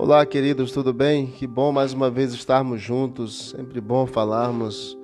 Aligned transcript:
Olá, 0.00 0.24
queridos, 0.24 0.70
tudo 0.70 0.92
bem? 0.92 1.26
Que 1.26 1.44
bom 1.44 1.72
mais 1.72 1.92
uma 1.92 2.08
vez 2.08 2.32
estarmos 2.32 2.80
juntos. 2.80 3.50
Sempre 3.50 3.80
bom 3.80 4.06
falarmos 4.06 4.96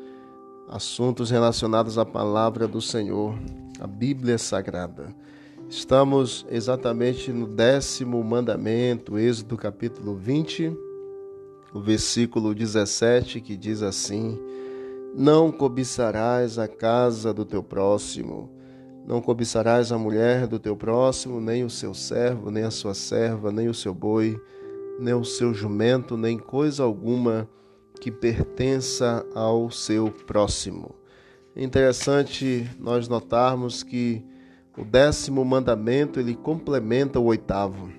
assuntos 0.69 1.33
relacionados 1.33 1.99
à 1.99 2.07
palavra 2.07 2.69
do 2.69 2.81
Senhor, 2.81 3.35
a 3.81 3.89
Bíblia 3.89 4.39
Sagrada. 4.39 5.13
Estamos 5.69 6.47
exatamente 6.49 7.33
no 7.33 7.49
décimo 7.49 8.23
mandamento, 8.23 9.19
Êxodo 9.19 9.57
capítulo 9.57 10.15
20, 10.15 10.73
o 11.75 11.81
versículo 11.81 12.55
17, 12.55 13.41
que 13.41 13.57
diz 13.57 13.83
assim: 13.83 14.39
Não 15.13 15.51
cobiçarás 15.51 16.57
a 16.57 16.69
casa 16.69 17.35
do 17.35 17.45
teu 17.45 17.65
próximo, 17.65 18.49
não 19.05 19.21
cobiçarás 19.21 19.91
a 19.91 19.99
mulher 19.99 20.47
do 20.47 20.61
teu 20.61 20.77
próximo, 20.77 21.41
nem 21.41 21.65
o 21.65 21.69
seu 21.69 21.93
servo, 21.95 22.49
nem 22.49 22.63
a 22.63 22.71
sua 22.71 22.95
serva, 22.95 23.51
nem 23.51 23.69
o 23.69 23.75
seu 23.75 23.93
boi 23.93 24.41
nem 24.99 25.15
o 25.15 25.25
seu 25.25 25.53
jumento, 25.53 26.17
nem 26.17 26.39
coisa 26.39 26.83
alguma 26.83 27.49
que 28.01 28.11
pertença 28.11 29.25
ao 29.35 29.71
seu 29.71 30.11
próximo. 30.11 30.95
É 31.57 31.63
interessante 31.63 32.69
nós 32.79 33.09
notarmos 33.09 33.83
que 33.83 34.25
o 34.77 34.85
décimo 34.85 35.45
mandamento 35.45 36.19
ele 36.19 36.35
complementa 36.35 37.21
o 37.21 37.27
oitavo, 37.27 37.91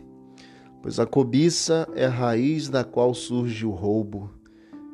pois 0.81 1.00
a 1.00 1.05
cobiça 1.05 1.88
é 1.95 2.05
a 2.05 2.09
raiz 2.09 2.70
da 2.70 2.84
qual 2.84 3.14
surge 3.14 3.66
o 3.66 3.72
roubo. 3.72 4.30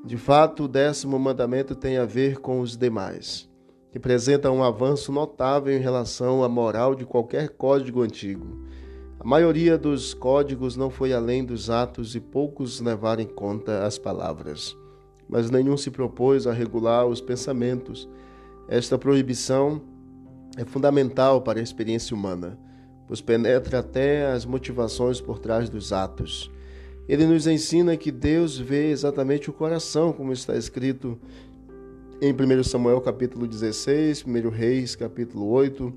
De 0.06 0.18
fato, 0.18 0.64
o 0.64 0.68
décimo 0.68 1.18
mandamento 1.20 1.76
tem 1.76 1.98
a 1.98 2.06
ver 2.06 2.40
com 2.40 2.62
os 2.62 2.78
demais. 2.78 3.50
Representa 3.92 4.50
um 4.50 4.64
avanço 4.64 5.12
notável 5.12 5.76
em 5.76 5.82
relação 5.82 6.44
à 6.44 6.50
moral 6.50 6.96
de 6.96 7.06
qualquer 7.06 7.50
código 7.50 8.02
antigo 8.02 8.62
a 9.22 9.24
maioria 9.24 9.78
dos 9.78 10.16
códigos 10.16 10.76
não 10.76 10.90
foi 10.90 11.14
além 11.14 11.46
dos 11.46 11.70
atos 11.70 12.16
e 12.16 12.20
poucos 12.20 12.82
levaram 12.82 13.22
em 13.22 13.28
conta 13.28 13.86
as 13.86 14.00
palavras, 14.00 14.76
mas 15.30 15.52
nenhum 15.52 15.78
se 15.78 15.92
propôs 15.92 16.48
a 16.48 16.52
regular 16.52 17.06
os 17.06 17.22
pensamentos. 17.22 18.10
Esta 18.68 18.98
proibição 18.98 19.80
é 20.58 20.66
fundamental 20.66 21.40
para 21.40 21.60
a 21.60 21.62
experiência 21.62 22.16
humana, 22.16 22.58
pois 23.08 23.22
penetra 23.22 23.78
até 23.78 24.26
as 24.32 24.44
motivações 24.44 25.22
por 25.22 25.38
trás 25.38 25.70
dos 25.70 25.94
atos. 25.94 26.50
Ele 27.08 27.28
nos 27.28 27.46
ensina 27.46 27.96
que 27.96 28.12
Deus 28.12 28.58
vê 28.58 28.90
exatamente 28.90 29.52
o 29.52 29.54
coração, 29.54 30.12
como 30.12 30.34
está 30.34 30.58
escrito 30.58 31.16
em 32.20 32.34
1 32.34 32.64
Samuel 32.64 33.00
capítulo 33.02 33.46
16, 33.46 34.26
1 34.26 34.50
Reis 34.50 34.96
capítulo 34.96 35.48
8, 35.48 35.94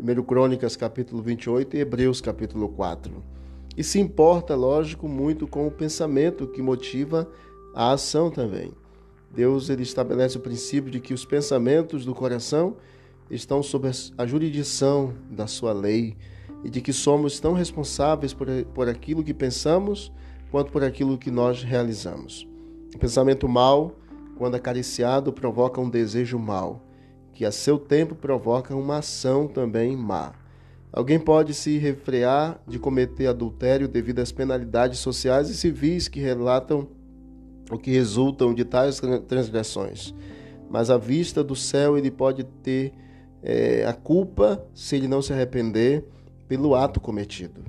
1 0.00 0.22
Crônicas 0.22 0.76
capítulo 0.76 1.20
28 1.20 1.76
e 1.76 1.80
Hebreus 1.80 2.20
capítulo 2.20 2.68
4. 2.68 3.12
E 3.76 3.82
se 3.82 3.98
importa, 3.98 4.54
lógico, 4.54 5.08
muito 5.08 5.46
com 5.48 5.66
o 5.66 5.72
pensamento 5.72 6.46
que 6.46 6.62
motiva 6.62 7.28
a 7.74 7.90
ação 7.90 8.30
também. 8.30 8.72
Deus 9.34 9.68
ele 9.68 9.82
estabelece 9.82 10.36
o 10.36 10.40
princípio 10.40 10.88
de 10.88 11.00
que 11.00 11.12
os 11.12 11.24
pensamentos 11.24 12.04
do 12.04 12.14
coração 12.14 12.76
estão 13.28 13.60
sob 13.60 13.90
a 14.16 14.24
jurisdição 14.24 15.14
da 15.28 15.48
sua 15.48 15.72
lei 15.72 16.16
e 16.64 16.70
de 16.70 16.80
que 16.80 16.92
somos 16.92 17.40
tão 17.40 17.52
responsáveis 17.52 18.32
por, 18.32 18.46
por 18.72 18.88
aquilo 18.88 19.24
que 19.24 19.34
pensamos 19.34 20.12
quanto 20.50 20.70
por 20.70 20.84
aquilo 20.84 21.18
que 21.18 21.30
nós 21.30 21.64
realizamos. 21.64 22.48
O 22.94 22.98
pensamento 22.98 23.48
mal, 23.48 23.96
quando 24.36 24.54
acariciado, 24.54 25.32
provoca 25.32 25.80
um 25.80 25.90
desejo 25.90 26.38
mal 26.38 26.87
que 27.38 27.44
a 27.44 27.52
seu 27.52 27.78
tempo 27.78 28.16
provoca 28.16 28.74
uma 28.74 28.96
ação 28.96 29.46
também 29.46 29.96
má. 29.96 30.32
Alguém 30.92 31.20
pode 31.20 31.54
se 31.54 31.78
refrear 31.78 32.60
de 32.66 32.80
cometer 32.80 33.28
adultério 33.28 33.86
devido 33.86 34.18
às 34.18 34.32
penalidades 34.32 34.98
sociais 34.98 35.48
e 35.48 35.54
civis 35.54 36.08
que 36.08 36.18
relatam 36.18 36.88
o 37.70 37.78
que 37.78 37.92
resultam 37.92 38.52
de 38.52 38.64
tais 38.64 39.00
transgressões. 39.28 40.12
Mas 40.68 40.90
à 40.90 40.98
vista 40.98 41.44
do 41.44 41.54
céu 41.54 41.96
ele 41.96 42.10
pode 42.10 42.42
ter 42.42 42.92
é, 43.40 43.86
a 43.86 43.92
culpa 43.92 44.66
se 44.74 44.96
ele 44.96 45.06
não 45.06 45.22
se 45.22 45.32
arrepender 45.32 46.04
pelo 46.48 46.74
ato 46.74 46.98
cometido. 46.98 47.62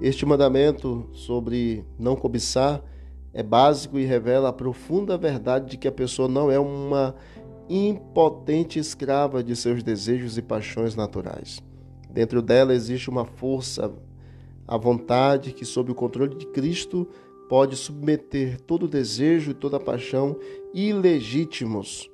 Este 0.00 0.24
mandamento 0.24 1.10
sobre 1.12 1.84
não 1.98 2.16
cobiçar 2.16 2.82
é 3.34 3.42
básico 3.42 3.98
e 3.98 4.06
revela 4.06 4.48
a 4.48 4.52
profunda 4.52 5.18
verdade 5.18 5.72
de 5.72 5.76
que 5.76 5.86
a 5.86 5.92
pessoa 5.92 6.26
não 6.26 6.50
é 6.50 6.58
uma 6.58 7.14
impotente 7.70 8.78
escrava 8.78 9.42
de 9.42 9.54
seus 9.54 9.82
desejos 9.82 10.36
e 10.36 10.42
paixões 10.42 10.96
naturais. 10.96 11.62
Dentro 12.10 12.42
dela 12.42 12.74
existe 12.74 13.08
uma 13.08 13.24
força, 13.24 13.92
a 14.66 14.76
vontade 14.76 15.52
que, 15.52 15.64
sob 15.64 15.92
o 15.92 15.94
controle 15.94 16.36
de 16.36 16.46
Cristo, 16.46 17.08
pode 17.48 17.76
submeter 17.76 18.60
todo 18.60 18.88
desejo 18.88 19.52
e 19.52 19.54
toda 19.54 19.78
paixão 19.78 20.36
ilegítimos. 20.74 22.10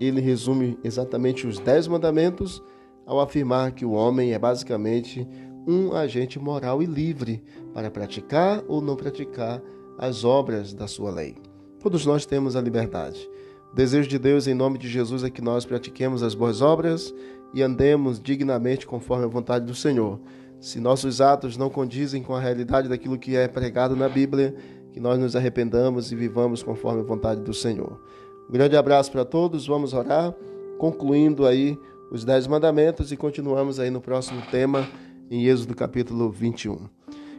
Ele 0.00 0.20
resume 0.20 0.78
exatamente 0.82 1.46
os 1.46 1.58
dez 1.58 1.86
mandamentos 1.86 2.62
ao 3.06 3.20
afirmar 3.20 3.72
que 3.72 3.84
o 3.84 3.92
homem 3.92 4.32
é 4.32 4.38
basicamente 4.38 5.26
um 5.66 5.92
agente 5.92 6.38
moral 6.38 6.82
e 6.82 6.86
livre 6.86 7.42
para 7.72 7.90
praticar 7.90 8.62
ou 8.68 8.80
não 8.80 8.96
praticar 8.96 9.62
as 9.98 10.24
obras 10.24 10.74
da 10.74 10.86
sua 10.86 11.10
lei. 11.10 11.36
Todos 11.80 12.04
nós 12.06 12.26
temos 12.26 12.56
a 12.56 12.60
liberdade. 12.60 13.28
Desejo 13.74 14.08
de 14.08 14.20
Deus 14.20 14.46
em 14.46 14.54
nome 14.54 14.78
de 14.78 14.88
Jesus 14.88 15.24
é 15.24 15.30
que 15.30 15.42
nós 15.42 15.64
pratiquemos 15.64 16.22
as 16.22 16.32
boas 16.32 16.62
obras 16.62 17.12
e 17.52 17.60
andemos 17.60 18.20
dignamente 18.20 18.86
conforme 18.86 19.24
a 19.24 19.28
vontade 19.28 19.66
do 19.66 19.74
Senhor. 19.74 20.20
Se 20.60 20.78
nossos 20.78 21.20
atos 21.20 21.56
não 21.56 21.68
condizem 21.68 22.22
com 22.22 22.36
a 22.36 22.40
realidade 22.40 22.88
daquilo 22.88 23.18
que 23.18 23.34
é 23.34 23.48
pregado 23.48 23.96
na 23.96 24.08
Bíblia, 24.08 24.54
que 24.92 25.00
nós 25.00 25.18
nos 25.18 25.34
arrependamos 25.34 26.12
e 26.12 26.14
vivamos 26.14 26.62
conforme 26.62 27.00
a 27.00 27.04
vontade 27.04 27.40
do 27.40 27.52
Senhor. 27.52 28.00
Um 28.48 28.52
grande 28.52 28.76
abraço 28.76 29.10
para 29.10 29.24
todos, 29.24 29.66
vamos 29.66 29.92
orar, 29.92 30.32
concluindo 30.78 31.44
aí 31.44 31.76
os 32.12 32.24
Dez 32.24 32.46
Mandamentos 32.46 33.10
e 33.10 33.16
continuamos 33.16 33.80
aí 33.80 33.90
no 33.90 34.00
próximo 34.00 34.40
tema, 34.52 34.86
em 35.28 35.46
Êxodo 35.46 35.74
capítulo 35.74 36.30
21. 36.30 36.88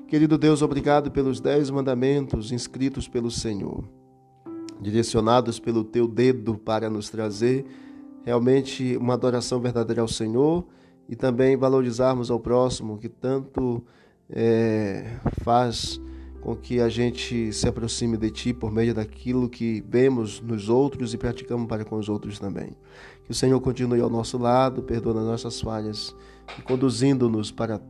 Querido 0.06 0.38
Deus, 0.38 0.62
obrigado 0.62 1.10
pelos 1.12 1.40
Dez 1.40 1.70
Mandamentos 1.70 2.52
inscritos 2.52 3.08
pelo 3.08 3.32
Senhor 3.32 3.86
direcionados 4.82 5.60
pelo 5.60 5.84
teu 5.84 6.08
dedo 6.08 6.58
para 6.58 6.90
nos 6.90 7.10
trazer 7.10 7.66
realmente 8.24 8.98
uma 8.98 9.14
adoração 9.14 9.60
verdadeira 9.60 10.02
ao 10.02 10.08
Senhor 10.08 10.66
e 11.08 11.16
também 11.16 11.56
valorizarmos 11.56 12.32
ao 12.32 12.40
próximo, 12.40 12.98
que 12.98 13.08
tanto 13.08 13.84
é, 14.30 15.18
faz 15.44 16.02
com 16.42 16.56
que 16.56 16.80
a 16.80 16.90
gente 16.90 17.52
se 17.54 17.68
aproxime 17.68 18.18
de 18.18 18.30
Ti 18.30 18.54
por 18.54 18.72
meio 18.72 18.94
daquilo 18.94 19.50
que 19.50 19.84
vemos 19.88 20.42
nos 20.42 20.70
outros 20.70 21.14
e 21.14 21.18
praticamos 21.18 21.68
para 21.68 21.84
com 21.84 21.98
os 21.98 22.10
outros 22.10 22.40
também. 22.40 22.76
Que 23.24 23.32
o 23.32 23.34
Senhor 23.34 23.60
continue 23.62 24.00
ao 24.00 24.10
nosso 24.10 24.38
lado, 24.38 24.84
perdoando 24.84 25.20
as 25.20 25.26
nossas 25.26 25.62
falhas 25.62 26.16
e 26.60 26.62
conduzindo-nos 26.62 27.52
para 27.52 27.82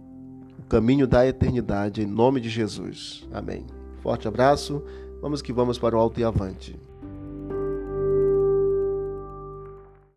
o 0.57 0.63
caminho 0.69 1.05
da 1.05 1.27
eternidade, 1.27 2.01
em 2.01 2.05
nome 2.05 2.39
de 2.39 2.49
Jesus. 2.49 3.27
Amém. 3.33 3.65
Forte 4.01 4.27
abraço. 4.27 4.81
Vamos 5.25 5.41
que 5.41 5.51
vamos 5.51 5.79
para 5.79 5.97
o 5.97 5.99
alto 5.99 6.19
e 6.19 6.23
avante. 6.23 6.79